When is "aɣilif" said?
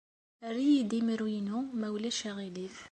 2.29-2.75